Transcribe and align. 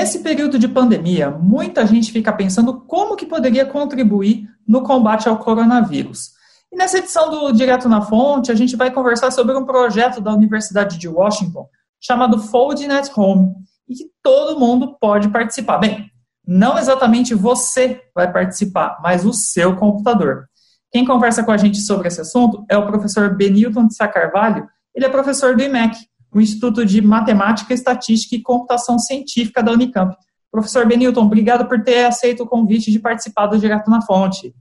Nesse 0.00 0.20
período 0.20 0.58
de 0.58 0.66
pandemia, 0.66 1.30
muita 1.30 1.86
gente 1.86 2.10
fica 2.10 2.32
pensando 2.32 2.80
como 2.86 3.14
que 3.14 3.26
poderia 3.26 3.66
contribuir 3.66 4.48
no 4.66 4.82
combate 4.82 5.28
ao 5.28 5.36
coronavírus. 5.36 6.30
E 6.72 6.76
nessa 6.76 6.96
edição 6.96 7.28
do 7.28 7.52
Direto 7.52 7.86
na 7.86 8.00
Fonte, 8.00 8.50
a 8.50 8.54
gente 8.54 8.76
vai 8.76 8.90
conversar 8.90 9.30
sobre 9.30 9.54
um 9.54 9.66
projeto 9.66 10.18
da 10.18 10.32
Universidade 10.32 10.96
de 10.96 11.06
Washington 11.06 11.68
chamado 12.00 12.38
Folding 12.38 12.88
at 12.88 13.10
Home, 13.14 13.52
e 13.86 13.94
que 13.94 14.06
todo 14.22 14.58
mundo 14.58 14.96
pode 14.98 15.28
participar. 15.28 15.76
Bem, 15.76 16.10
não 16.46 16.78
exatamente 16.78 17.34
você 17.34 18.00
vai 18.14 18.32
participar, 18.32 18.98
mas 19.02 19.26
o 19.26 19.34
seu 19.34 19.76
computador. 19.76 20.46
Quem 20.90 21.04
conversa 21.04 21.44
com 21.44 21.52
a 21.52 21.58
gente 21.58 21.78
sobre 21.78 22.08
esse 22.08 22.22
assunto 22.22 22.64
é 22.70 22.78
o 22.78 22.86
professor 22.86 23.36
Benilton 23.36 23.86
de 23.86 23.96
Sacarvalho, 23.96 24.66
ele 24.94 25.04
é 25.04 25.10
professor 25.10 25.54
do 25.54 25.62
IMEC, 25.62 25.94
o 26.32 26.40
Instituto 26.40 26.84
de 26.84 27.00
Matemática, 27.00 27.74
Estatística 27.74 28.36
e 28.36 28.42
Computação 28.42 28.98
Científica 28.98 29.62
da 29.62 29.72
Unicamp. 29.72 30.16
Professor 30.50 30.86
Benilton, 30.86 31.22
obrigado 31.24 31.66
por 31.68 31.82
ter 31.82 32.04
aceito 32.04 32.42
o 32.42 32.46
convite 32.46 32.90
de 32.90 32.98
participar 32.98 33.46
do 33.46 33.58
Direto 33.58 33.90
na 33.90 34.02
Fonte. 34.02 34.54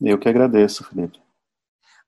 Eu 0.00 0.18
que 0.18 0.28
agradeço, 0.28 0.84
Felipe. 0.84 1.18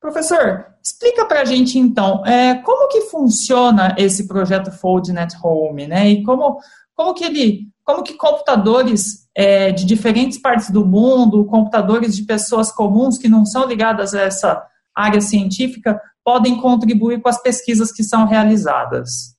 Professor, 0.01 0.67
explica 0.83 1.27
para 1.27 1.43
a 1.43 1.45
gente 1.45 1.79
então, 1.79 2.25
é, 2.25 2.55
como 2.55 2.89
que 2.89 3.03
funciona 3.03 3.95
esse 3.99 4.27
projeto 4.27 4.73
FoldNet 4.73 5.37
Home, 5.43 5.87
né? 5.87 6.09
E 6.09 6.23
como, 6.23 6.59
como 6.95 7.13
que 7.13 7.25
ele, 7.25 7.69
como 7.85 8.03
que 8.03 8.15
computadores 8.15 9.29
é, 9.35 9.71
de 9.73 9.85
diferentes 9.85 10.41
partes 10.41 10.71
do 10.71 10.87
mundo, 10.87 11.45
computadores 11.45 12.17
de 12.17 12.23
pessoas 12.23 12.73
comuns 12.73 13.19
que 13.19 13.29
não 13.29 13.45
são 13.45 13.67
ligadas 13.67 14.15
a 14.15 14.23
essa 14.23 14.67
área 14.95 15.21
científica, 15.21 16.01
podem 16.25 16.61
contribuir 16.61 17.21
com 17.21 17.29
as 17.29 17.43
pesquisas 17.43 17.93
que 17.93 18.03
são 18.03 18.27
realizadas? 18.27 19.35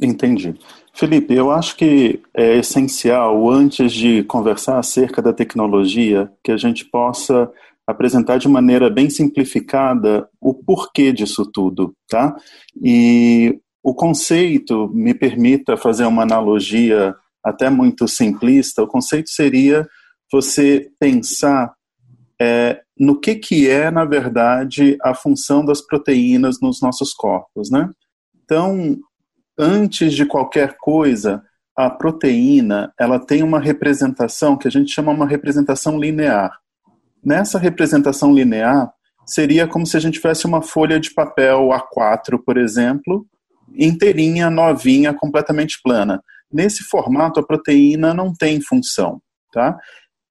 Entendi. 0.00 0.54
Felipe, 0.94 1.34
eu 1.34 1.50
acho 1.50 1.76
que 1.76 2.20
é 2.34 2.56
essencial, 2.58 3.48
antes 3.50 3.92
de 3.92 4.22
conversar 4.24 4.78
acerca 4.78 5.20
da 5.20 5.32
tecnologia, 5.32 6.30
que 6.42 6.52
a 6.52 6.56
gente 6.56 6.84
possa 6.84 7.50
apresentar 7.86 8.38
de 8.38 8.48
maneira 8.48 8.88
bem 8.88 9.10
simplificada 9.10 10.28
o 10.40 10.54
porquê 10.54 11.12
disso 11.12 11.44
tudo, 11.52 11.94
tá? 12.08 12.34
E 12.82 13.58
o 13.82 13.94
conceito, 13.94 14.88
me 14.94 15.12
permita 15.12 15.76
fazer 15.76 16.04
uma 16.06 16.22
analogia 16.22 17.14
até 17.44 17.68
muito 17.68 18.06
simplista, 18.06 18.82
o 18.82 18.86
conceito 18.86 19.28
seria 19.28 19.86
você 20.30 20.88
pensar 21.00 21.74
é, 22.40 22.80
no 23.02 23.18
que, 23.18 23.34
que 23.34 23.68
é, 23.68 23.90
na 23.90 24.04
verdade, 24.04 24.96
a 25.02 25.12
função 25.12 25.64
das 25.64 25.80
proteínas 25.80 26.60
nos 26.62 26.80
nossos 26.80 27.12
corpos, 27.12 27.68
né? 27.68 27.90
Então, 28.44 28.96
antes 29.58 30.14
de 30.14 30.24
qualquer 30.24 30.76
coisa, 30.78 31.42
a 31.76 31.90
proteína, 31.90 32.94
ela 32.96 33.18
tem 33.18 33.42
uma 33.42 33.58
representação 33.58 34.56
que 34.56 34.68
a 34.68 34.70
gente 34.70 34.92
chama 34.92 35.10
uma 35.10 35.26
representação 35.26 35.98
linear. 35.98 36.56
Nessa 37.24 37.58
representação 37.58 38.32
linear, 38.32 38.92
seria 39.26 39.66
como 39.66 39.84
se 39.84 39.96
a 39.96 40.00
gente 40.00 40.20
tivesse 40.20 40.46
uma 40.46 40.62
folha 40.62 41.00
de 41.00 41.12
papel 41.12 41.70
A4, 41.70 42.40
por 42.46 42.56
exemplo, 42.56 43.26
inteirinha, 43.74 44.48
novinha, 44.48 45.12
completamente 45.12 45.80
plana. 45.82 46.22
Nesse 46.52 46.84
formato, 46.84 47.40
a 47.40 47.44
proteína 47.44 48.14
não 48.14 48.32
tem 48.32 48.60
função, 48.60 49.20
tá? 49.52 49.76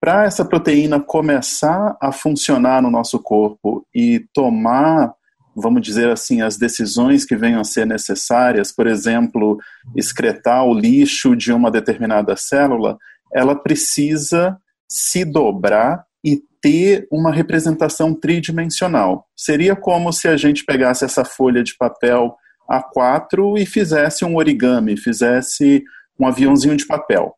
Para 0.01 0.25
essa 0.25 0.43
proteína 0.43 0.99
começar 0.99 1.95
a 2.01 2.11
funcionar 2.11 2.81
no 2.81 2.89
nosso 2.89 3.19
corpo 3.19 3.85
e 3.93 4.25
tomar, 4.33 5.13
vamos 5.55 5.83
dizer 5.83 6.09
assim, 6.09 6.41
as 6.41 6.57
decisões 6.57 7.23
que 7.23 7.35
venham 7.35 7.61
a 7.61 7.63
ser 7.63 7.85
necessárias, 7.85 8.71
por 8.71 8.87
exemplo, 8.87 9.59
excretar 9.95 10.65
o 10.65 10.73
lixo 10.73 11.35
de 11.35 11.53
uma 11.53 11.69
determinada 11.69 12.35
célula, 12.35 12.97
ela 13.31 13.55
precisa 13.55 14.57
se 14.89 15.23
dobrar 15.23 16.03
e 16.25 16.41
ter 16.59 17.07
uma 17.11 17.31
representação 17.31 18.11
tridimensional. 18.15 19.27
Seria 19.37 19.75
como 19.75 20.11
se 20.11 20.27
a 20.27 20.35
gente 20.35 20.65
pegasse 20.65 21.05
essa 21.05 21.23
folha 21.23 21.63
de 21.63 21.77
papel 21.77 22.35
A4 22.67 23.59
e 23.61 23.67
fizesse 23.67 24.25
um 24.25 24.35
origami, 24.35 24.97
fizesse 24.97 25.83
um 26.19 26.25
aviãozinho 26.25 26.75
de 26.75 26.87
papel. 26.87 27.35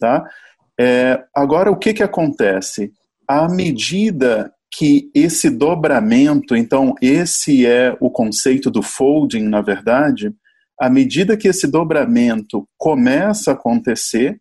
Tá? 0.00 0.24
É, 0.78 1.24
agora, 1.34 1.70
o 1.70 1.76
que, 1.76 1.94
que 1.94 2.02
acontece? 2.02 2.92
À 3.26 3.48
medida 3.48 4.52
que 4.70 5.10
esse 5.14 5.48
dobramento, 5.48 6.54
então, 6.54 6.94
esse 7.00 7.64
é 7.66 7.96
o 8.00 8.10
conceito 8.10 8.70
do 8.70 8.82
folding, 8.82 9.48
na 9.48 9.62
verdade, 9.62 10.34
à 10.78 10.90
medida 10.90 11.36
que 11.36 11.48
esse 11.48 11.66
dobramento 11.66 12.68
começa 12.76 13.50
a 13.50 13.54
acontecer, 13.54 14.38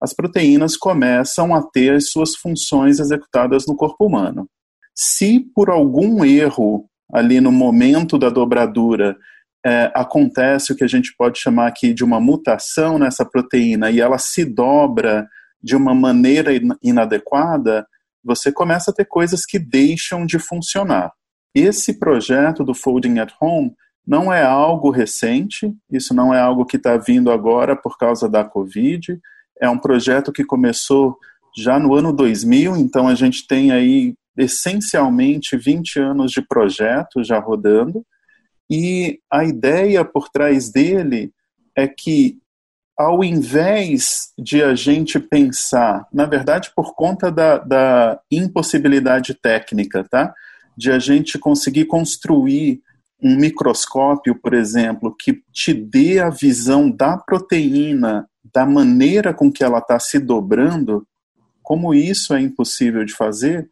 as 0.00 0.14
proteínas 0.14 0.76
começam 0.76 1.54
a 1.54 1.62
ter 1.62 1.94
as 1.94 2.10
suas 2.10 2.34
funções 2.34 2.98
executadas 2.98 3.66
no 3.66 3.76
corpo 3.76 4.06
humano. 4.06 4.48
Se 4.94 5.40
por 5.54 5.68
algum 5.68 6.24
erro 6.24 6.88
ali 7.12 7.40
no 7.40 7.52
momento 7.52 8.18
da 8.18 8.30
dobradura 8.30 9.16
é, 9.64 9.90
acontece 9.94 10.72
o 10.72 10.76
que 10.76 10.84
a 10.84 10.88
gente 10.88 11.14
pode 11.16 11.38
chamar 11.38 11.66
aqui 11.66 11.92
de 11.92 12.04
uma 12.04 12.20
mutação 12.20 12.98
nessa 12.98 13.24
proteína 13.24 13.90
e 13.90 14.00
ela 14.00 14.18
se 14.18 14.44
dobra 14.44 15.26
de 15.62 15.74
uma 15.76 15.94
maneira 15.94 16.50
inadequada, 16.82 17.86
você 18.22 18.52
começa 18.52 18.90
a 18.90 18.94
ter 18.94 19.04
coisas 19.04 19.44
que 19.44 19.58
deixam 19.58 20.26
de 20.26 20.38
funcionar. 20.38 21.12
Esse 21.54 21.98
projeto 21.98 22.64
do 22.64 22.74
Folding 22.74 23.18
at 23.18 23.32
Home 23.40 23.72
não 24.06 24.32
é 24.32 24.44
algo 24.44 24.90
recente, 24.90 25.74
isso 25.90 26.14
não 26.14 26.32
é 26.32 26.38
algo 26.38 26.64
que 26.64 26.76
está 26.76 26.96
vindo 26.96 27.30
agora 27.30 27.74
por 27.74 27.98
causa 27.98 28.28
da 28.28 28.44
Covid, 28.44 29.18
é 29.60 29.68
um 29.68 29.78
projeto 29.78 30.32
que 30.32 30.44
começou 30.44 31.18
já 31.56 31.78
no 31.78 31.94
ano 31.94 32.12
2000, 32.12 32.76
então 32.76 33.08
a 33.08 33.14
gente 33.14 33.46
tem 33.46 33.72
aí 33.72 34.14
essencialmente 34.36 35.56
20 35.56 35.98
anos 35.98 36.30
de 36.30 36.42
projeto 36.42 37.24
já 37.24 37.38
rodando, 37.38 38.04
e 38.70 39.18
a 39.30 39.44
ideia 39.44 40.04
por 40.04 40.28
trás 40.28 40.70
dele 40.70 41.32
é 41.74 41.88
que, 41.88 42.38
ao 42.96 43.22
invés 43.22 44.32
de 44.38 44.62
a 44.62 44.74
gente 44.74 45.20
pensar, 45.20 46.06
na 46.12 46.24
verdade, 46.24 46.70
por 46.74 46.94
conta 46.94 47.30
da, 47.30 47.58
da 47.58 48.20
impossibilidade 48.30 49.34
técnica, 49.34 50.04
tá? 50.08 50.34
De 50.76 50.90
a 50.90 50.98
gente 50.98 51.38
conseguir 51.38 51.84
construir 51.84 52.80
um 53.22 53.36
microscópio, 53.36 54.34
por 54.40 54.54
exemplo, 54.54 55.14
que 55.14 55.42
te 55.52 55.74
dê 55.74 56.20
a 56.20 56.30
visão 56.30 56.90
da 56.90 57.16
proteína 57.16 58.28
da 58.52 58.64
maneira 58.64 59.34
com 59.34 59.50
que 59.50 59.62
ela 59.62 59.78
está 59.78 59.98
se 59.98 60.18
dobrando, 60.18 61.06
como 61.62 61.92
isso 61.92 62.34
é 62.34 62.40
impossível 62.40 63.04
de 63.04 63.12
fazer, 63.12 63.68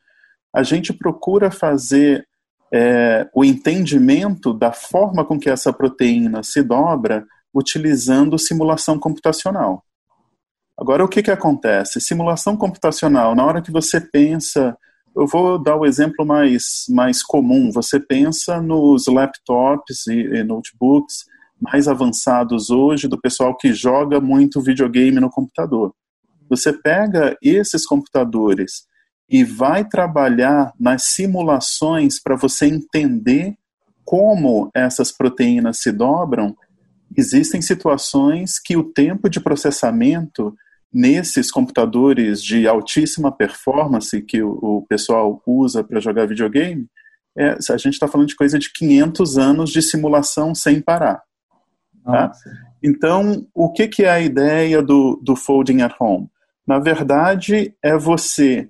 a 0.52 0.62
gente 0.62 0.92
procura 0.92 1.50
fazer 1.50 2.26
é, 2.72 3.28
o 3.34 3.44
entendimento 3.44 4.52
da 4.52 4.72
forma 4.72 5.24
com 5.24 5.38
que 5.38 5.48
essa 5.48 5.72
proteína 5.72 6.42
se 6.42 6.62
dobra 6.62 7.24
utilizando 7.54 8.38
simulação 8.38 8.98
computacional. 8.98 9.84
Agora, 10.76 11.04
o 11.04 11.08
que, 11.08 11.22
que 11.22 11.30
acontece? 11.30 12.00
Simulação 12.00 12.56
computacional, 12.56 13.34
na 13.34 13.44
hora 13.44 13.62
que 13.62 13.70
você 13.70 14.00
pensa, 14.00 14.76
eu 15.14 15.26
vou 15.26 15.62
dar 15.62 15.76
o 15.76 15.86
exemplo 15.86 16.26
mais, 16.26 16.84
mais 16.88 17.22
comum, 17.22 17.70
você 17.70 18.00
pensa 18.00 18.60
nos 18.60 19.06
laptops 19.06 20.08
e, 20.08 20.18
e 20.18 20.42
notebooks 20.42 21.24
mais 21.60 21.86
avançados 21.86 22.70
hoje 22.70 23.06
do 23.06 23.20
pessoal 23.20 23.56
que 23.56 23.72
joga 23.72 24.20
muito 24.20 24.60
videogame 24.60 25.20
no 25.20 25.30
computador. 25.30 25.94
Você 26.50 26.72
pega 26.72 27.36
esses 27.40 27.86
computadores 27.86 28.86
e 29.28 29.44
vai 29.44 29.84
trabalhar 29.88 30.72
nas 30.78 31.04
simulações 31.04 32.20
para 32.20 32.36
você 32.36 32.66
entender 32.66 33.54
como 34.04 34.70
essas 34.74 35.10
proteínas 35.10 35.78
se 35.80 35.90
dobram. 35.90 36.54
Existem 37.16 37.62
situações 37.62 38.58
que 38.58 38.76
o 38.76 38.84
tempo 38.84 39.28
de 39.28 39.40
processamento 39.40 40.54
nesses 40.92 41.50
computadores 41.50 42.42
de 42.42 42.68
altíssima 42.68 43.32
performance 43.32 44.22
que 44.22 44.42
o, 44.42 44.52
o 44.62 44.86
pessoal 44.88 45.42
usa 45.44 45.82
para 45.82 45.98
jogar 45.98 46.26
videogame, 46.26 46.86
é, 47.36 47.56
a 47.68 47.76
gente 47.76 47.94
está 47.94 48.06
falando 48.06 48.28
de 48.28 48.36
coisa 48.36 48.58
de 48.58 48.72
500 48.72 49.36
anos 49.36 49.70
de 49.70 49.82
simulação 49.82 50.54
sem 50.54 50.80
parar. 50.80 51.20
Tá? 52.04 52.30
Então, 52.82 53.46
o 53.52 53.72
que, 53.72 53.88
que 53.88 54.04
é 54.04 54.10
a 54.10 54.20
ideia 54.20 54.80
do, 54.82 55.20
do 55.22 55.34
folding 55.34 55.82
at 55.82 55.94
home? 55.98 56.28
Na 56.66 56.78
verdade, 56.78 57.74
é 57.82 57.96
você, 57.96 58.68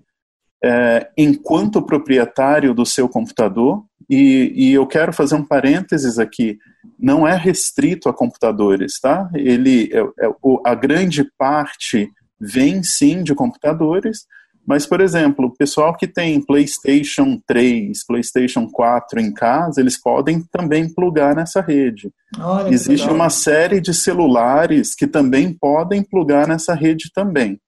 é, 0.62 1.10
enquanto 1.16 1.84
proprietário 1.84 2.72
do 2.72 2.86
seu 2.86 3.08
computador, 3.08 3.84
e, 4.08 4.52
e, 4.54 4.72
eu 4.72 4.86
quero 4.86 5.12
fazer 5.12 5.34
um 5.34 5.44
parênteses 5.44 6.18
aqui, 6.18 6.58
não 6.98 7.26
é 7.26 7.36
restrito 7.36 8.08
a 8.08 8.14
computadores, 8.14 8.98
tá? 9.00 9.30
Ele, 9.34 9.90
é, 9.92 9.98
é, 9.98 10.30
a 10.64 10.74
grande 10.74 11.24
parte 11.36 12.10
vem 12.40 12.82
sim 12.82 13.22
de 13.22 13.34
computadores, 13.34 14.26
Mas, 14.66 14.86
por 14.86 15.02
exemplo, 15.02 15.46
o 15.46 15.54
pessoal 15.54 15.94
que 15.94 16.06
tem 16.06 16.40
PlayStation 16.40 17.38
3, 17.46 18.02
PlayStation 18.06 18.66
4 18.66 19.20
em 19.20 19.30
casa, 19.30 19.78
eles 19.78 20.00
podem 20.00 20.42
também 20.50 20.88
plugar 20.88 21.36
nessa 21.36 21.60
rede. 21.60 22.10
Olha, 22.38 22.72
Existe 22.72 23.06
uma 23.10 23.28
série 23.28 23.78
de 23.78 23.92
celulares 23.92 24.94
que 24.94 25.06
também 25.06 25.52
podem 25.52 26.02
plugar 26.02 26.48
nessa 26.48 26.74
rede 26.74 27.10
também, 27.14 27.60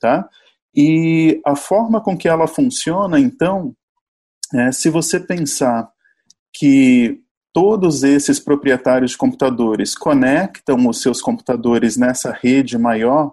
tá? 0.00 0.26
E 0.74 1.38
a 1.44 1.54
forma 1.54 2.00
com 2.00 2.16
que 2.16 2.28
ela 2.28 2.46
funciona, 2.46 3.20
então, 3.20 3.74
é, 4.54 4.72
se 4.72 4.88
você 4.88 5.20
pensar 5.20 5.86
que 6.52 7.20
todos 7.52 8.02
esses 8.02 8.38
proprietários 8.38 9.12
de 9.12 9.18
computadores 9.18 9.96
conectam 9.96 10.86
os 10.88 11.00
seus 11.00 11.20
computadores 11.20 11.96
nessa 11.96 12.32
rede 12.32 12.78
maior, 12.78 13.32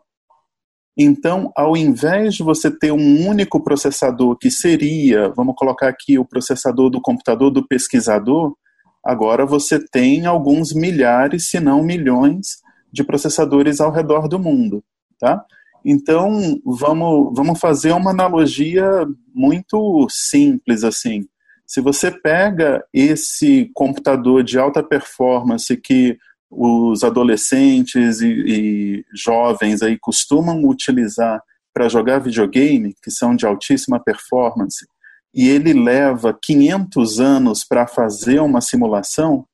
então, 0.98 1.52
ao 1.58 1.76
invés 1.76 2.36
de 2.36 2.44
você 2.44 2.72
ter 2.72 2.92
um 2.92 3.28
único 3.28 3.62
processador 3.62 4.38
que 4.38 4.50
seria, 4.50 5.28
vamos 5.30 5.56
colocar 5.58 5.90
aqui 5.90 6.18
o 6.18 6.24
processador 6.24 6.90
do 6.90 7.02
computador 7.02 7.52
do 7.52 7.68
pesquisador, 7.68 8.56
agora 9.04 9.46
você 9.46 9.78
tem 9.78 10.26
alguns 10.26 10.74
milhares, 10.74 11.50
se 11.50 11.60
não 11.60 11.84
milhões, 11.84 12.62
de 12.92 13.04
processadores 13.04 13.82
ao 13.82 13.92
redor 13.92 14.30
do 14.30 14.40
mundo, 14.40 14.82
tá? 15.20 15.44
Então, 15.84 16.60
vamos, 16.66 17.36
vamos 17.36 17.60
fazer 17.60 17.92
uma 17.92 18.12
analogia 18.12 19.06
muito 19.34 20.08
simples 20.10 20.84
assim. 20.84 21.28
Se 21.66 21.82
você 21.82 22.12
pega 22.12 22.86
esse 22.94 23.72
computador 23.74 24.44
de 24.44 24.60
alta 24.60 24.84
performance 24.84 25.76
que 25.78 26.18
os 26.50 27.04
adolescentes 27.04 28.22
e, 28.22 28.28
e 28.28 29.06
jovens 29.14 29.82
aí 29.82 29.98
costumam 29.98 30.64
utilizar 30.66 31.42
para 31.74 31.90
jogar 31.90 32.20
videogame, 32.20 32.96
que 33.04 33.12
são 33.12 33.36
de 33.36 33.46
altíssima 33.46 34.00
performance, 34.00 34.86
e 35.34 35.50
ele 35.50 35.74
leva 35.74 36.38
500 36.42 37.20
anos 37.20 37.64
para 37.66 37.86
fazer 37.86 38.40
uma 38.40 38.62
simulação, 38.62 39.46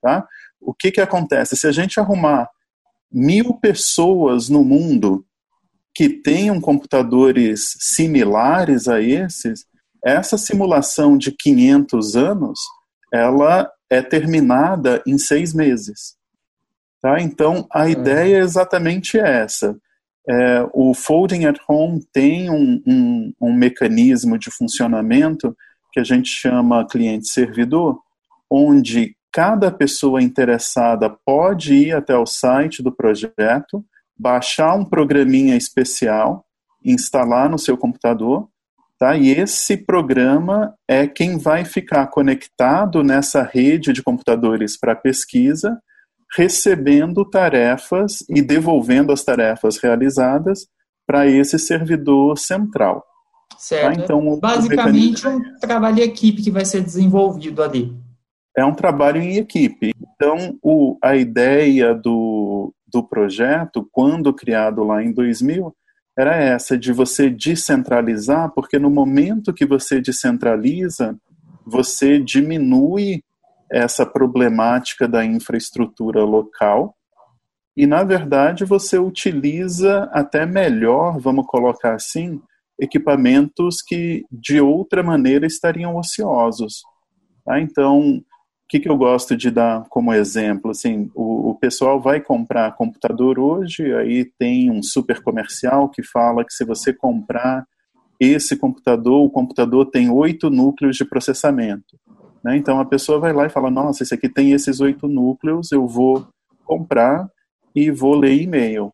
tá? 0.00 0.26
o 0.60 0.74
que, 0.74 0.90
que 0.90 1.00
acontece? 1.00 1.56
Se 1.56 1.66
a 1.66 1.72
gente 1.72 2.00
arrumar 2.00 2.48
mil 3.12 3.54
pessoas 3.54 4.48
no 4.48 4.64
mundo 4.64 5.24
que 5.94 6.08
tenham 6.08 6.60
computadores 6.60 7.76
similares 7.78 8.88
a 8.88 9.00
esses, 9.00 9.64
essa 10.06 10.38
simulação 10.38 11.18
de 11.18 11.32
500 11.32 12.14
anos, 12.14 12.60
ela 13.12 13.68
é 13.90 14.00
terminada 14.00 15.02
em 15.04 15.18
seis 15.18 15.52
meses. 15.52 16.14
Tá? 17.02 17.20
Então, 17.20 17.66
a 17.72 17.88
é. 17.88 17.90
ideia 17.90 18.36
é 18.36 18.40
exatamente 18.40 19.18
essa. 19.18 19.76
É, 20.28 20.64
o 20.72 20.94
Folding 20.94 21.46
at 21.46 21.58
Home 21.68 22.04
tem 22.12 22.48
um, 22.48 22.80
um, 22.86 23.32
um 23.40 23.52
mecanismo 23.52 24.38
de 24.38 24.48
funcionamento 24.48 25.56
que 25.92 25.98
a 25.98 26.04
gente 26.04 26.28
chama 26.28 26.86
cliente-servidor, 26.86 27.98
onde 28.48 29.16
cada 29.32 29.72
pessoa 29.72 30.22
interessada 30.22 31.10
pode 31.24 31.74
ir 31.74 31.96
até 31.96 32.16
o 32.16 32.26
site 32.26 32.80
do 32.82 32.92
projeto, 32.92 33.84
baixar 34.16 34.74
um 34.74 34.84
programinha 34.84 35.56
especial, 35.56 36.44
instalar 36.84 37.50
no 37.50 37.58
seu 37.58 37.76
computador, 37.76 38.48
tá? 38.98 39.16
E 39.16 39.30
esse 39.30 39.76
programa 39.76 40.74
é 40.88 41.06
quem 41.06 41.38
vai 41.38 41.64
ficar 41.64 42.06
conectado 42.08 43.02
nessa 43.02 43.42
rede 43.42 43.92
de 43.92 44.02
computadores 44.02 44.78
para 44.78 44.94
pesquisa 44.94 45.78
recebendo 46.34 47.24
tarefas 47.24 48.24
e 48.28 48.42
devolvendo 48.42 49.12
as 49.12 49.22
tarefas 49.22 49.78
realizadas 49.78 50.66
para 51.06 51.26
esse 51.26 51.58
servidor 51.58 52.36
central. 52.36 53.04
Certo. 53.56 53.96
Tá? 53.96 54.02
Então, 54.02 54.38
Basicamente, 54.38 55.26
um 55.26 55.58
trabalho 55.60 56.00
em 56.00 56.02
equipe 56.02 56.42
que 56.42 56.50
vai 56.50 56.64
ser 56.64 56.82
desenvolvido 56.82 57.62
ali. 57.62 57.96
É 58.56 58.64
um 58.64 58.74
trabalho 58.74 59.20
em 59.20 59.36
equipe. 59.36 59.92
Então, 60.14 60.58
o, 60.62 60.98
a 61.02 61.14
ideia 61.14 61.94
do, 61.94 62.72
do 62.86 63.02
projeto, 63.02 63.86
quando 63.92 64.32
criado 64.32 64.82
lá 64.82 65.02
em 65.02 65.12
2000, 65.12 65.74
era 66.18 66.34
essa, 66.36 66.78
de 66.78 66.92
você 66.92 67.28
descentralizar, 67.28 68.50
porque 68.54 68.78
no 68.78 68.90
momento 68.90 69.52
que 69.52 69.66
você 69.66 70.00
descentraliza, 70.00 71.16
você 71.64 72.18
diminui 72.18 73.22
essa 73.70 74.06
problemática 74.06 75.06
da 75.06 75.24
infraestrutura 75.24 76.24
local 76.24 76.96
e, 77.76 77.86
na 77.86 78.02
verdade, 78.02 78.64
você 78.64 78.98
utiliza 78.98 80.04
até 80.12 80.46
melhor, 80.46 81.18
vamos 81.18 81.46
colocar 81.46 81.94
assim, 81.94 82.40
equipamentos 82.80 83.82
que 83.82 84.24
de 84.30 84.60
outra 84.60 85.02
maneira 85.02 85.46
estariam 85.46 85.96
ociosos. 85.96 86.82
Tá? 87.44 87.60
Então, 87.60 88.22
o 88.66 88.68
que, 88.68 88.80
que 88.80 88.88
eu 88.88 88.96
gosto 88.96 89.36
de 89.36 89.48
dar 89.48 89.84
como 89.88 90.12
exemplo? 90.12 90.72
Assim, 90.72 91.08
o, 91.14 91.50
o 91.50 91.54
pessoal 91.54 92.00
vai 92.00 92.20
comprar 92.20 92.74
computador 92.74 93.38
hoje, 93.38 93.94
aí 93.94 94.24
tem 94.36 94.72
um 94.72 94.82
super 94.82 95.22
comercial 95.22 95.88
que 95.88 96.02
fala 96.02 96.44
que 96.44 96.52
se 96.52 96.64
você 96.64 96.92
comprar 96.92 97.64
esse 98.18 98.56
computador, 98.56 99.24
o 99.24 99.30
computador 99.30 99.86
tem 99.86 100.10
oito 100.10 100.50
núcleos 100.50 100.96
de 100.96 101.04
processamento. 101.04 101.96
Né? 102.42 102.56
Então 102.56 102.80
a 102.80 102.84
pessoa 102.84 103.20
vai 103.20 103.32
lá 103.32 103.46
e 103.46 103.50
fala: 103.50 103.70
Nossa, 103.70 104.02
esse 104.02 104.12
aqui 104.12 104.28
tem 104.28 104.50
esses 104.50 104.80
oito 104.80 105.06
núcleos, 105.06 105.70
eu 105.70 105.86
vou 105.86 106.26
comprar 106.64 107.30
e 107.72 107.88
vou 107.92 108.16
ler 108.16 108.42
e-mail. 108.42 108.92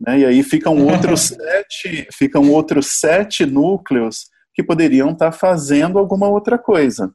Né? 0.00 0.20
E 0.20 0.24
aí 0.24 0.42
ficam 0.42 0.86
outros 0.86 1.20
sete, 1.36 2.08
ficam 2.14 2.50
outros 2.50 2.86
sete 2.86 3.44
núcleos 3.44 4.30
que 4.54 4.62
poderiam 4.62 5.10
estar 5.10 5.32
tá 5.32 5.36
fazendo 5.36 5.98
alguma 5.98 6.28
outra 6.28 6.56
coisa, 6.56 7.12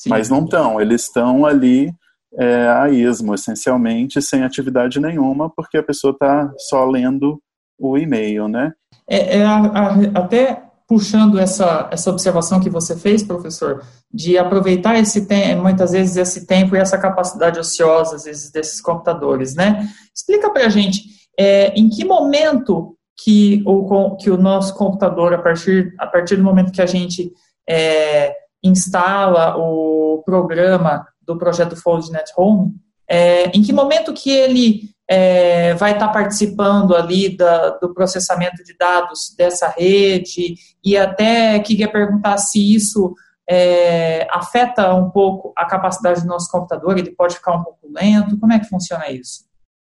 Sim. 0.00 0.08
mas 0.08 0.30
não 0.30 0.44
estão. 0.44 0.80
Eles 0.80 1.02
estão 1.02 1.44
ali 1.44 1.92
é, 2.38 2.68
a 2.68 2.88
esmo, 2.88 3.34
essencialmente, 3.34 4.22
sem 4.22 4.42
atividade 4.42 4.98
nenhuma, 4.98 5.50
porque 5.50 5.76
a 5.76 5.82
pessoa 5.82 6.12
está 6.12 6.50
só 6.56 6.86
lendo 6.86 7.38
o 7.78 7.98
e-mail, 7.98 8.48
né? 8.48 8.72
É, 9.06 9.38
é 9.38 9.44
a, 9.44 9.56
a, 9.56 9.94
até 10.14 10.62
puxando 10.88 11.38
essa, 11.38 11.88
essa 11.92 12.10
observação 12.10 12.60
que 12.60 12.70
você 12.70 12.96
fez, 12.96 13.22
professor, 13.22 13.84
de 14.12 14.38
aproveitar 14.38 14.98
esse 14.98 15.26
tempo, 15.26 15.62
muitas 15.62 15.92
vezes 15.92 16.16
esse 16.16 16.46
tempo 16.46 16.74
e 16.74 16.78
essa 16.78 16.96
capacidade 16.96 17.60
ociosa, 17.60 18.16
às 18.16 18.24
vezes, 18.24 18.50
desses 18.50 18.80
computadores, 18.80 19.54
né? 19.54 19.86
Explica 20.16 20.50
para 20.50 20.64
a 20.64 20.70
gente, 20.70 21.02
é, 21.38 21.74
em 21.78 21.90
que 21.90 22.06
momento 22.06 22.96
que 23.22 23.62
o, 23.66 24.16
que 24.16 24.30
o 24.30 24.38
nosso 24.38 24.74
computador, 24.74 25.34
a 25.34 25.38
partir, 25.38 25.94
a 25.98 26.06
partir 26.06 26.36
do 26.36 26.42
momento 26.42 26.72
que 26.72 26.80
a 26.80 26.86
gente 26.86 27.30
é, 27.68 28.34
instala 28.62 29.56
o 29.56 30.22
programa 30.24 31.06
do 31.22 31.38
projeto 31.38 31.76
FoldNet 31.76 32.32
Home, 32.36 32.74
é, 33.08 33.46
em 33.48 33.62
que 33.62 33.72
momento 33.72 34.12
que 34.12 34.30
ele 34.30 34.90
é, 35.08 35.74
vai 35.74 35.92
estar 35.92 36.08
participando 36.08 36.94
ali 36.94 37.36
da, 37.36 37.70
do 37.78 37.92
processamento 37.92 38.62
de 38.62 38.76
dados 38.76 39.34
dessa 39.36 39.68
rede? 39.68 40.54
E 40.84 40.96
até 40.96 41.58
queria 41.58 41.90
perguntar 41.90 42.38
se 42.38 42.74
isso 42.74 43.14
é, 43.48 44.28
afeta 44.30 44.94
um 44.94 45.10
pouco 45.10 45.52
a 45.56 45.64
capacidade 45.64 46.20
do 46.20 46.28
nosso 46.28 46.48
computador, 46.48 46.96
ele 46.96 47.10
pode 47.10 47.34
ficar 47.34 47.56
um 47.56 47.64
pouco 47.64 47.90
lento, 47.92 48.38
como 48.38 48.52
é 48.52 48.60
que 48.60 48.68
funciona 48.68 49.10
isso? 49.10 49.44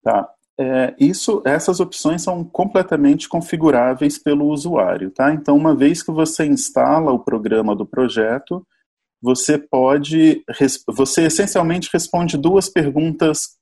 Tá, 0.02 0.28
é, 0.58 0.94
isso, 0.98 1.42
essas 1.44 1.80
opções 1.80 2.22
são 2.22 2.44
completamente 2.44 3.28
configuráveis 3.28 4.18
pelo 4.18 4.46
usuário, 4.46 5.10
tá? 5.10 5.32
Então, 5.32 5.56
uma 5.56 5.74
vez 5.74 6.02
que 6.02 6.12
você 6.12 6.46
instala 6.46 7.10
o 7.10 7.18
programa 7.18 7.74
do 7.74 7.84
projeto, 7.84 8.64
você 9.20 9.58
pode, 9.58 10.44
você 10.86 11.26
essencialmente 11.26 11.88
responde 11.92 12.36
duas 12.36 12.68
perguntas 12.68 13.56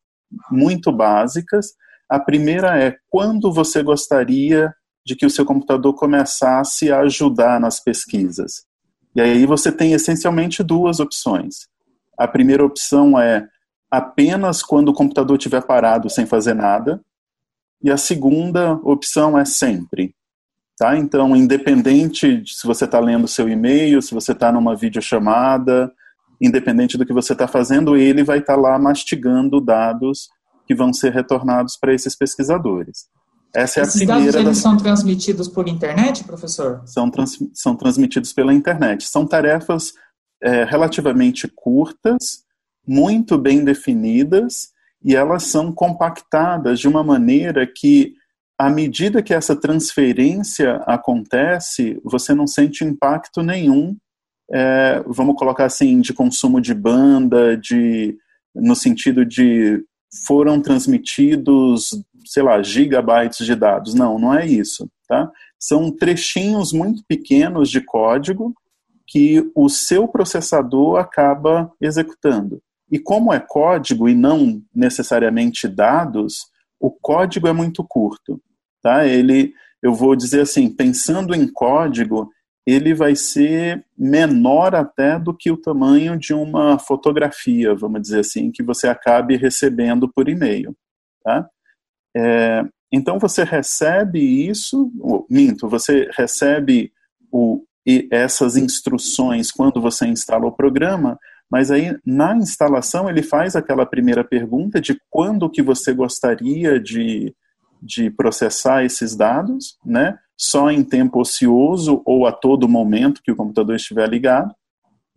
muito 0.50 0.92
básicas. 0.92 1.74
A 2.08 2.18
primeira 2.20 2.78
é 2.78 2.96
quando 3.08 3.52
você 3.52 3.82
gostaria 3.82 4.74
de 5.04 5.16
que 5.16 5.24
o 5.24 5.30
seu 5.30 5.46
computador 5.46 5.94
começasse 5.94 6.90
a 6.90 7.00
ajudar 7.00 7.58
nas 7.60 7.80
pesquisas. 7.80 8.64
E 9.14 9.20
aí 9.20 9.46
você 9.46 9.70
tem 9.70 9.92
essencialmente 9.92 10.62
duas 10.62 11.00
opções. 11.00 11.68
A 12.18 12.28
primeira 12.28 12.64
opção 12.64 13.18
é 13.18 13.46
apenas 13.92 14.62
quando 14.62 14.88
o 14.88 14.94
computador 14.94 15.36
estiver 15.36 15.62
parado 15.62 16.08
sem 16.08 16.24
fazer 16.24 16.54
nada. 16.54 16.98
E 17.82 17.90
a 17.90 17.98
segunda 17.98 18.80
opção 18.84 19.38
é 19.38 19.44
sempre. 19.44 20.14
Tá? 20.78 20.96
Então, 20.96 21.36
independente 21.36 22.38
de 22.38 22.54
se 22.54 22.66
você 22.66 22.86
está 22.86 22.98
lendo 22.98 23.28
seu 23.28 23.46
e-mail, 23.50 24.00
se 24.00 24.14
você 24.14 24.32
está 24.32 24.50
numa 24.50 24.74
videochamada, 24.74 25.92
independente 26.40 26.96
do 26.96 27.04
que 27.04 27.12
você 27.12 27.34
está 27.34 27.46
fazendo, 27.46 27.94
ele 27.94 28.24
vai 28.24 28.38
estar 28.38 28.54
tá 28.54 28.60
lá 28.60 28.78
mastigando 28.78 29.60
dados 29.60 30.30
que 30.66 30.74
vão 30.74 30.90
ser 30.90 31.12
retornados 31.12 31.76
para 31.76 31.92
esses 31.92 32.16
pesquisadores. 32.16 33.08
Essa 33.54 33.80
é 33.80 33.82
Esses 33.82 34.00
a 34.00 34.06
primeira. 34.06 34.32
Dados 34.32 34.58
são 34.58 34.74
transmitidos 34.78 35.48
por 35.48 35.68
internet, 35.68 36.24
professor? 36.24 36.80
São, 36.86 37.10
trans, 37.10 37.38
são 37.52 37.76
transmitidos 37.76 38.32
pela 38.32 38.54
internet. 38.54 39.06
São 39.06 39.26
tarefas 39.26 39.92
é, 40.42 40.64
relativamente 40.64 41.46
curtas, 41.46 42.41
muito 42.86 43.38
bem 43.38 43.64
definidas, 43.64 44.70
e 45.04 45.14
elas 45.14 45.44
são 45.44 45.72
compactadas 45.72 46.78
de 46.78 46.88
uma 46.88 47.02
maneira 47.02 47.66
que 47.66 48.14
à 48.58 48.70
medida 48.70 49.22
que 49.22 49.34
essa 49.34 49.56
transferência 49.56 50.76
acontece, 50.86 52.00
você 52.04 52.32
não 52.32 52.46
sente 52.46 52.84
impacto 52.84 53.42
nenhum, 53.42 53.96
é, 54.52 55.02
vamos 55.06 55.34
colocar 55.36 55.64
assim, 55.64 56.00
de 56.00 56.12
consumo 56.12 56.60
de 56.60 56.72
banda, 56.74 57.56
de, 57.56 58.16
no 58.54 58.76
sentido 58.76 59.24
de 59.24 59.82
foram 60.26 60.60
transmitidos, 60.60 61.90
sei 62.26 62.42
lá, 62.42 62.62
gigabytes 62.62 63.44
de 63.44 63.56
dados. 63.56 63.94
Não, 63.94 64.18
não 64.18 64.34
é 64.34 64.46
isso, 64.46 64.88
tá? 65.08 65.30
São 65.58 65.90
trechinhos 65.90 66.72
muito 66.72 67.02
pequenos 67.08 67.70
de 67.70 67.80
código 67.80 68.54
que 69.06 69.50
o 69.54 69.68
seu 69.68 70.06
processador 70.06 70.98
acaba 70.98 71.72
executando. 71.80 72.60
E 72.92 72.98
como 72.98 73.32
é 73.32 73.40
código 73.40 74.06
e 74.06 74.14
não 74.14 74.62
necessariamente 74.74 75.66
dados, 75.66 76.46
o 76.78 76.90
código 76.90 77.48
é 77.48 77.52
muito 77.52 77.82
curto, 77.82 78.38
tá? 78.82 79.06
Ele, 79.06 79.54
eu 79.82 79.94
vou 79.94 80.14
dizer 80.14 80.42
assim, 80.42 80.68
pensando 80.68 81.34
em 81.34 81.50
código, 81.50 82.30
ele 82.66 82.92
vai 82.92 83.16
ser 83.16 83.82
menor 83.96 84.74
até 84.74 85.18
do 85.18 85.34
que 85.34 85.50
o 85.50 85.56
tamanho 85.56 86.18
de 86.18 86.34
uma 86.34 86.78
fotografia, 86.78 87.74
vamos 87.74 88.02
dizer 88.02 88.20
assim, 88.20 88.52
que 88.52 88.62
você 88.62 88.86
acabe 88.86 89.36
recebendo 89.36 90.06
por 90.06 90.28
e-mail, 90.28 90.76
tá? 91.24 91.48
É, 92.14 92.62
então 92.92 93.18
você 93.18 93.42
recebe 93.42 94.20
isso, 94.20 94.92
minto, 95.30 95.66
você 95.66 96.10
recebe 96.14 96.92
o, 97.32 97.64
essas 98.10 98.54
instruções 98.54 99.50
quando 99.50 99.80
você 99.80 100.06
instala 100.06 100.46
o 100.46 100.52
programa, 100.52 101.18
mas 101.52 101.70
aí 101.70 101.94
na 102.02 102.34
instalação 102.34 103.10
ele 103.10 103.22
faz 103.22 103.54
aquela 103.54 103.84
primeira 103.84 104.24
pergunta 104.24 104.80
de 104.80 104.98
quando 105.10 105.50
que 105.50 105.60
você 105.60 105.92
gostaria 105.92 106.80
de, 106.80 107.36
de 107.82 108.10
processar 108.10 108.86
esses 108.86 109.14
dados, 109.14 109.76
né? 109.84 110.16
Só 110.34 110.70
em 110.70 110.82
tempo 110.82 111.20
ocioso 111.20 112.00
ou 112.06 112.26
a 112.26 112.32
todo 112.32 112.66
momento 112.66 113.20
que 113.22 113.30
o 113.30 113.36
computador 113.36 113.76
estiver 113.76 114.08
ligado. 114.08 114.54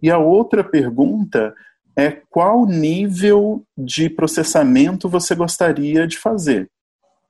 E 0.04 0.12
a 0.12 0.18
outra 0.18 0.62
pergunta 0.62 1.56
é 1.96 2.12
qual 2.30 2.66
nível 2.66 3.64
de 3.78 4.10
processamento 4.10 5.08
você 5.08 5.36
gostaria 5.36 6.06
de 6.06 6.18
fazer. 6.18 6.70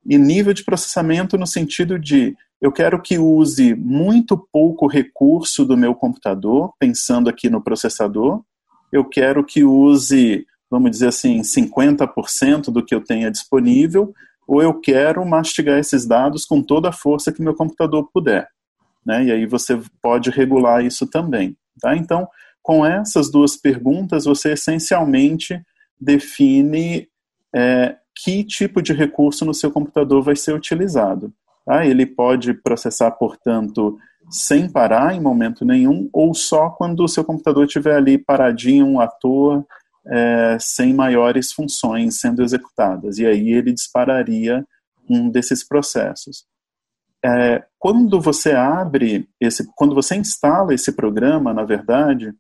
E 0.04 0.18
nível 0.18 0.52
de 0.52 0.64
processamento 0.64 1.38
no 1.38 1.46
sentido 1.46 2.00
de 2.00 2.36
eu 2.60 2.72
quero 2.72 3.00
que 3.00 3.20
use 3.20 3.76
muito 3.76 4.36
pouco 4.52 4.88
recurso 4.88 5.64
do 5.64 5.78
meu 5.78 5.94
computador, 5.94 6.74
pensando 6.80 7.30
aqui 7.30 7.52
no 7.52 7.62
processador, 7.62 8.44
eu 8.96 9.04
quero 9.04 9.44
que 9.44 9.64
use, 9.64 10.48
vamos 10.72 10.90
dizer 10.90 11.08
assim, 11.08 11.42
50% 11.42 12.72
do 12.72 12.84
que 12.84 12.96
eu 12.96 13.04
tenha 13.04 13.30
disponível, 13.30 14.14
ou 14.48 14.62
eu 14.62 14.80
quero 14.80 15.26
mastigar 15.26 15.78
esses 15.78 16.06
dados 16.06 16.46
com 16.46 16.62
toda 16.62 16.90
a 16.90 16.94
força 16.94 17.32
que 17.32 17.42
meu 17.42 17.54
computador 17.54 18.10
puder. 18.14 18.48
Né? 19.06 19.26
E 19.26 19.32
aí 19.32 19.46
você 19.46 19.80
pode 20.02 20.30
regular 20.30 20.84
isso 20.84 21.06
também. 21.08 21.58
Tá? 21.82 21.96
Então, 21.96 22.28
com 22.64 22.86
essas 22.86 23.30
duas 23.30 23.58
perguntas, 23.58 24.24
você 24.24 24.54
essencialmente 24.54 25.62
define 26.00 27.08
é, 27.54 27.98
que 28.16 28.44
tipo 28.44 28.82
de 28.82 28.94
recurso 28.94 29.44
no 29.44 29.54
seu 29.54 29.72
computador 29.72 30.24
vai 30.24 30.36
ser 30.36 30.54
utilizado. 30.54 31.34
Tá? 31.66 31.86
Ele 31.86 32.06
pode 32.06 32.54
processar, 32.54 33.12
portanto, 33.12 33.98
sem 34.30 34.70
parar 34.70 35.14
em 35.16 35.22
momento 35.22 35.64
nenhum, 35.64 36.10
ou 36.12 36.34
só 36.34 36.70
quando 36.70 37.04
o 37.04 37.08
seu 37.08 37.24
computador 37.24 37.66
estiver 37.66 37.96
ali 37.96 38.18
paradinho 38.18 39.00
à 39.00 39.08
toa, 39.08 39.66
é, 40.08 40.58
sem 40.60 40.94
maiores 40.94 41.52
funções 41.52 42.20
sendo 42.20 42.44
executadas. 42.44 43.18
E 43.18 43.26
aí 43.26 43.52
ele 43.52 43.74
dispararia 43.74 44.66
um 45.10 45.30
desses 45.30 45.64
processos. 45.64 46.46
É, 47.24 47.64
quando 47.80 48.22
você 48.22 48.52
abre 48.52 49.28
esse, 49.40 49.68
quando 49.76 49.96
você 49.96 50.16
instala 50.16 50.74
esse 50.74 50.92
programa, 50.92 51.54
na 51.54 51.64
verdade, 51.64 52.34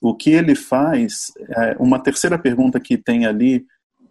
o 0.00 0.14
que 0.14 0.30
ele 0.30 0.56
faz, 0.56 1.32
é, 1.56 1.76
uma 1.78 2.00
terceira 2.00 2.36
pergunta 2.36 2.80
que 2.80 2.96
tem 2.96 3.26
ali, 3.26 3.64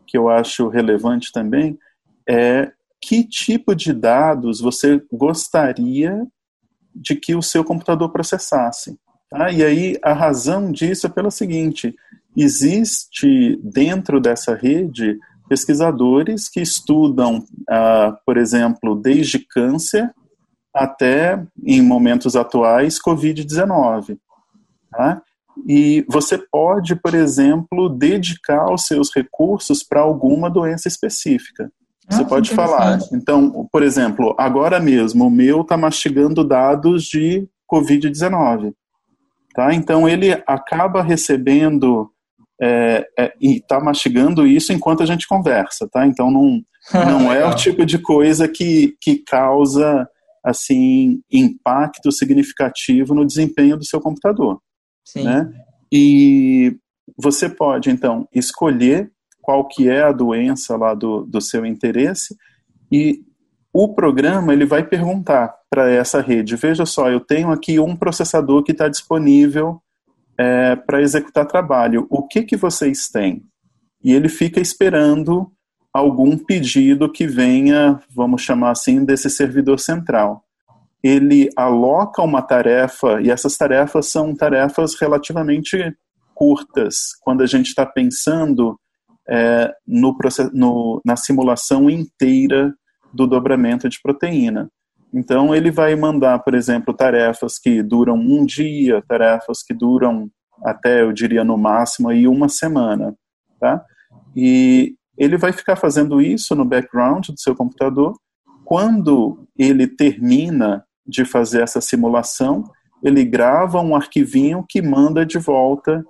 que 0.07 0.17
eu 0.17 0.29
acho 0.29 0.69
relevante 0.69 1.31
também, 1.31 1.77
é 2.27 2.71
que 3.01 3.23
tipo 3.23 3.75
de 3.75 3.91
dados 3.91 4.61
você 4.61 5.01
gostaria 5.11 6.25
de 6.95 7.15
que 7.15 7.35
o 7.35 7.41
seu 7.41 7.63
computador 7.63 8.11
processasse. 8.11 8.97
Tá? 9.29 9.51
E 9.51 9.63
aí 9.63 9.97
a 10.03 10.13
razão 10.13 10.71
disso 10.71 11.07
é 11.07 11.09
pela 11.09 11.31
seguinte: 11.31 11.95
existe 12.35 13.59
dentro 13.63 14.19
dessa 14.19 14.55
rede 14.55 15.17
pesquisadores 15.47 16.47
que 16.47 16.61
estudam, 16.61 17.43
ah, 17.69 18.17
por 18.25 18.37
exemplo, 18.37 18.95
desde 18.95 19.39
câncer 19.39 20.09
até, 20.73 21.45
em 21.65 21.81
momentos 21.81 22.35
atuais, 22.35 22.97
Covid-19. 23.01 24.17
Tá? 24.89 25.21
E 25.67 26.05
você 26.09 26.37
pode, 26.37 26.95
por 26.95 27.13
exemplo, 27.13 27.89
dedicar 27.89 28.71
os 28.71 28.85
seus 28.85 29.13
recursos 29.13 29.83
para 29.83 30.01
alguma 30.01 30.49
doença 30.49 30.87
específica. 30.87 31.69
Você 32.11 32.23
ah, 32.23 32.25
pode 32.25 32.51
falar. 32.51 32.99
Então, 33.13 33.67
por 33.71 33.81
exemplo, 33.81 34.35
agora 34.37 34.79
mesmo 34.79 35.27
o 35.27 35.31
meu 35.31 35.61
está 35.61 35.77
mastigando 35.77 36.43
dados 36.43 37.03
de 37.03 37.47
Covid-19. 37.71 38.73
Tá? 39.53 39.73
Então 39.73 40.07
ele 40.07 40.31
acaba 40.47 41.01
recebendo 41.01 42.09
é, 42.61 43.05
é, 43.17 43.33
e 43.41 43.57
está 43.57 43.79
mastigando 43.79 44.45
isso 44.45 44.71
enquanto 44.71 45.03
a 45.03 45.05
gente 45.05 45.27
conversa, 45.27 45.89
tá? 45.91 46.05
Então 46.05 46.29
não, 46.29 46.61
não 46.93 47.33
é 47.33 47.45
o 47.45 47.55
tipo 47.55 47.85
de 47.85 47.97
coisa 47.97 48.47
que, 48.47 48.95
que 49.01 49.17
causa 49.17 50.07
assim 50.43 51.21
impacto 51.31 52.11
significativo 52.11 53.13
no 53.13 53.25
desempenho 53.25 53.77
do 53.77 53.85
seu 53.85 53.99
computador. 53.99 54.59
Sim. 55.05 55.23
Né? 55.23 55.51
E 55.91 56.75
você 57.17 57.49
pode 57.49 57.89
então 57.89 58.27
escolher 58.33 59.11
qual 59.51 59.67
que 59.67 59.89
é 59.89 60.01
a 60.01 60.13
doença 60.13 60.77
lá 60.77 60.93
do, 60.93 61.25
do 61.25 61.41
seu 61.41 61.65
interesse 61.65 62.37
e 62.89 63.21
o 63.73 63.93
programa 63.93 64.53
ele 64.53 64.65
vai 64.65 64.81
perguntar 64.81 65.53
para 65.69 65.89
essa 65.89 66.21
rede, 66.21 66.55
veja 66.55 66.85
só, 66.85 67.09
eu 67.09 67.19
tenho 67.19 67.51
aqui 67.51 67.77
um 67.77 67.93
processador 67.93 68.63
que 68.63 68.71
está 68.71 68.87
disponível 68.87 69.81
é, 70.37 70.77
para 70.77 71.01
executar 71.01 71.45
trabalho, 71.45 72.07
o 72.09 72.25
que, 72.25 72.43
que 72.43 72.55
vocês 72.55 73.09
têm? 73.09 73.43
E 74.01 74.13
ele 74.13 74.29
fica 74.29 74.61
esperando 74.61 75.51
algum 75.93 76.37
pedido 76.37 77.11
que 77.11 77.27
venha, 77.27 77.99
vamos 78.09 78.41
chamar 78.41 78.71
assim, 78.71 79.03
desse 79.03 79.29
servidor 79.29 79.81
central. 79.81 80.45
Ele 81.03 81.49
aloca 81.57 82.21
uma 82.21 82.41
tarefa, 82.41 83.21
e 83.21 83.29
essas 83.29 83.57
tarefas 83.57 84.05
são 84.07 84.33
tarefas 84.33 84.95
relativamente 84.95 85.93
curtas, 86.33 87.15
quando 87.21 87.43
a 87.43 87.45
gente 87.45 87.67
está 87.67 87.85
pensando 87.85 88.79
é, 89.29 89.73
no, 89.87 90.15
no, 90.53 91.01
na 91.05 91.15
simulação 91.15 91.89
inteira 91.89 92.73
do 93.13 93.27
dobramento 93.27 93.89
de 93.89 93.99
proteína. 94.01 94.69
Então, 95.13 95.53
ele 95.53 95.69
vai 95.71 95.95
mandar, 95.95 96.39
por 96.39 96.53
exemplo, 96.53 96.93
tarefas 96.93 97.59
que 97.59 97.83
duram 97.83 98.15
um 98.15 98.45
dia, 98.45 99.03
tarefas 99.07 99.61
que 99.61 99.73
duram 99.73 100.29
até, 100.63 101.01
eu 101.01 101.11
diria, 101.11 101.43
no 101.43 101.57
máximo, 101.57 102.09
aí 102.09 102.27
uma 102.27 102.47
semana. 102.47 103.13
Tá? 103.59 103.83
E 104.35 104.95
ele 105.17 105.37
vai 105.37 105.51
ficar 105.51 105.75
fazendo 105.75 106.21
isso 106.21 106.55
no 106.55 106.63
background 106.63 107.27
do 107.27 107.39
seu 107.39 107.53
computador. 107.53 108.13
Quando 108.63 109.45
ele 109.57 109.85
termina 109.85 110.85
de 111.05 111.25
fazer 111.25 111.61
essa 111.61 111.81
simulação, 111.81 112.63
ele 113.03 113.25
grava 113.25 113.81
um 113.81 113.95
arquivinho 113.95 114.63
que 114.67 114.81
manda 114.81 115.25
de 115.25 115.37
volta 115.37 116.05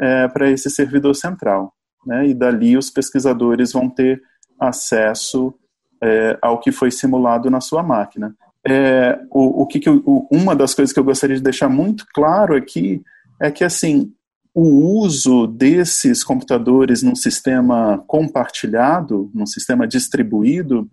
é, 0.00 0.28
para 0.28 0.50
esse 0.50 0.70
servidor 0.70 1.14
central 1.14 1.75
né, 2.06 2.28
e 2.28 2.34
dali 2.34 2.76
os 2.76 2.88
pesquisadores 2.90 3.72
vão 3.72 3.90
ter 3.90 4.22
acesso 4.58 5.54
é, 6.02 6.38
ao 6.40 6.60
que 6.60 6.70
foi 6.70 6.90
simulado 6.90 7.50
na 7.50 7.60
sua 7.60 7.82
máquina. 7.82 8.34
É, 8.66 9.18
o, 9.30 9.62
o 9.62 9.66
que, 9.66 9.80
que 9.80 9.90
o, 9.90 10.26
uma 10.30 10.54
das 10.54 10.74
coisas 10.74 10.92
que 10.92 10.98
eu 10.98 11.04
gostaria 11.04 11.36
de 11.36 11.42
deixar 11.42 11.68
muito 11.68 12.06
claro 12.12 12.56
aqui 12.56 13.02
é 13.40 13.50
que 13.50 13.62
assim 13.64 14.12
o 14.54 14.98
uso 15.00 15.46
desses 15.46 16.24
computadores 16.24 17.02
num 17.02 17.14
sistema 17.14 18.02
compartilhado, 18.06 19.30
num 19.34 19.44
sistema 19.44 19.86
distribuído, 19.86 20.88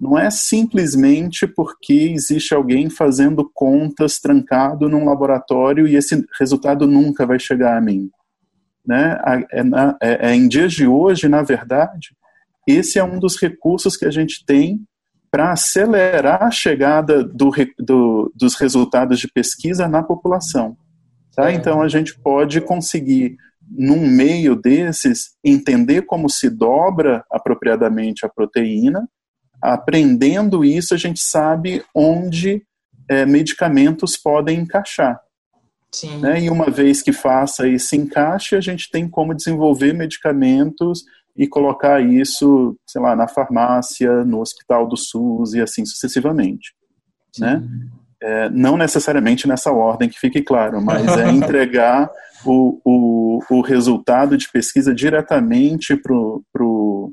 não 0.00 0.18
é 0.18 0.28
simplesmente 0.30 1.46
porque 1.46 2.12
existe 2.12 2.52
alguém 2.52 2.90
fazendo 2.90 3.48
contas 3.54 4.18
trancado 4.18 4.88
num 4.88 5.04
laboratório 5.04 5.86
e 5.86 5.94
esse 5.94 6.26
resultado 6.38 6.86
nunca 6.86 7.24
vai 7.24 7.38
chegar 7.38 7.76
a 7.76 7.80
mim. 7.80 8.10
Né? 8.86 9.18
É, 9.50 9.60
é, 10.02 10.30
é, 10.30 10.34
em 10.34 10.46
dias 10.46 10.72
de 10.72 10.86
hoje, 10.86 11.28
na 11.28 11.42
verdade, 11.42 12.14
esse 12.66 12.98
é 12.98 13.04
um 13.04 13.18
dos 13.18 13.40
recursos 13.40 13.96
que 13.96 14.04
a 14.04 14.10
gente 14.10 14.44
tem 14.44 14.80
para 15.30 15.52
acelerar 15.52 16.44
a 16.44 16.50
chegada 16.50 17.24
do, 17.24 17.50
do, 17.78 18.32
dos 18.34 18.54
resultados 18.54 19.18
de 19.18 19.26
pesquisa 19.26 19.88
na 19.88 20.02
população. 20.02 20.76
Tá? 21.34 21.52
Então, 21.52 21.82
a 21.82 21.88
gente 21.88 22.16
pode 22.20 22.60
conseguir, 22.60 23.36
num 23.68 24.06
meio 24.06 24.54
desses, 24.54 25.30
entender 25.42 26.02
como 26.02 26.30
se 26.30 26.48
dobra 26.48 27.24
apropriadamente 27.30 28.24
a 28.24 28.28
proteína, 28.28 29.08
aprendendo 29.60 30.64
isso, 30.64 30.94
a 30.94 30.96
gente 30.96 31.20
sabe 31.20 31.82
onde 31.94 32.62
é, 33.08 33.26
medicamentos 33.26 34.16
podem 34.16 34.60
encaixar. 34.60 35.20
Sim. 35.94 36.18
Né? 36.18 36.42
E 36.42 36.50
uma 36.50 36.68
vez 36.70 37.00
que 37.00 37.12
faça 37.12 37.68
esse 37.68 37.96
encaixe, 37.96 38.56
a 38.56 38.60
gente 38.60 38.90
tem 38.90 39.08
como 39.08 39.32
desenvolver 39.32 39.92
medicamentos 39.92 41.04
e 41.36 41.46
colocar 41.46 42.00
isso, 42.00 42.76
sei 42.84 43.00
lá, 43.00 43.14
na 43.14 43.28
farmácia, 43.28 44.24
no 44.24 44.40
hospital 44.40 44.88
do 44.88 44.96
SUS 44.96 45.54
e 45.54 45.60
assim 45.60 45.84
sucessivamente. 45.84 46.74
Né? 47.38 47.62
É, 48.20 48.50
não 48.50 48.76
necessariamente 48.76 49.46
nessa 49.46 49.70
ordem, 49.70 50.08
que 50.08 50.18
fique 50.18 50.42
claro, 50.42 50.82
mas 50.82 51.06
é 51.16 51.30
entregar 51.30 52.10
o, 52.44 52.80
o, 52.84 53.38
o 53.50 53.60
resultado 53.60 54.36
de 54.36 54.50
pesquisa 54.50 54.92
diretamente 54.92 55.96
para 55.96 56.14
pro, 56.52 57.12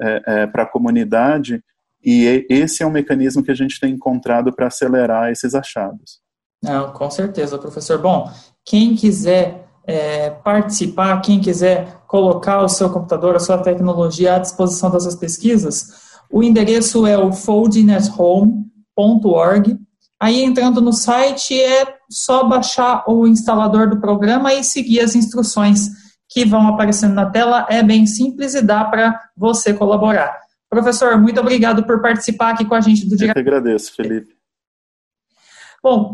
é, 0.00 0.22
é, 0.26 0.50
a 0.52 0.66
comunidade 0.66 1.62
e 2.04 2.46
esse 2.50 2.82
é 2.82 2.86
um 2.86 2.90
mecanismo 2.90 3.42
que 3.42 3.50
a 3.50 3.54
gente 3.54 3.78
tem 3.78 3.94
encontrado 3.94 4.52
para 4.52 4.66
acelerar 4.66 5.30
esses 5.30 5.54
achados. 5.54 6.21
Não, 6.62 6.92
com 6.92 7.10
certeza, 7.10 7.58
professor. 7.58 7.98
Bom, 7.98 8.30
quem 8.64 8.94
quiser 8.94 9.66
é, 9.84 10.30
participar, 10.30 11.20
quem 11.20 11.40
quiser 11.40 12.00
colocar 12.06 12.62
o 12.62 12.68
seu 12.68 12.88
computador, 12.88 13.34
a 13.34 13.40
sua 13.40 13.58
tecnologia 13.58 14.36
à 14.36 14.38
disposição 14.38 14.88
dessas 14.90 15.16
pesquisas, 15.16 16.12
o 16.30 16.40
endereço 16.42 17.06
é 17.06 17.18
o 17.18 17.32
foldinethome.org. 17.32 19.78
Aí, 20.20 20.42
entrando 20.42 20.80
no 20.80 20.92
site, 20.92 21.60
é 21.60 21.96
só 22.08 22.46
baixar 22.46 23.02
o 23.08 23.26
instalador 23.26 23.90
do 23.90 24.00
programa 24.00 24.54
e 24.54 24.62
seguir 24.62 25.00
as 25.00 25.16
instruções 25.16 25.90
que 26.28 26.44
vão 26.44 26.68
aparecendo 26.68 27.14
na 27.14 27.26
tela. 27.26 27.66
É 27.68 27.82
bem 27.82 28.06
simples 28.06 28.54
e 28.54 28.62
dá 28.62 28.84
para 28.84 29.20
você 29.36 29.74
colaborar. 29.74 30.40
Professor, 30.70 31.20
muito 31.20 31.40
obrigado 31.40 31.84
por 31.84 32.00
participar 32.00 32.50
aqui 32.50 32.64
com 32.64 32.74
a 32.74 32.80
gente 32.80 33.06
do 33.06 33.16
dia. 33.16 33.28
Eu 33.28 33.34
que 33.34 33.40
agradeço, 33.40 33.94
Felipe. 33.94 34.41
Bom, 35.82 36.12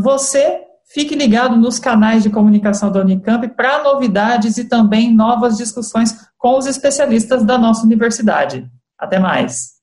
você 0.00 0.62
fique 0.92 1.14
ligado 1.14 1.56
nos 1.56 1.78
canais 1.78 2.22
de 2.22 2.30
comunicação 2.30 2.90
da 2.90 3.00
Unicamp 3.00 3.46
para 3.48 3.82
novidades 3.82 4.56
e 4.58 4.64
também 4.68 5.14
novas 5.14 5.56
discussões 5.56 6.16
com 6.38 6.56
os 6.56 6.66
especialistas 6.66 7.44
da 7.44 7.58
nossa 7.58 7.84
universidade. 7.84 8.66
Até 8.98 9.18
mais. 9.18 9.81